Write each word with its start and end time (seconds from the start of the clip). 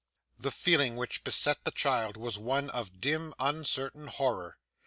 The 0.39 0.49
feeling 0.49 0.95
which 0.95 1.23
beset 1.23 1.63
the 1.63 1.69
child 1.69 2.17
was 2.17 2.35
one 2.39 2.71
of 2.71 2.99
dim 2.99 3.35
uncertain 3.37 4.07
horror. 4.07 4.57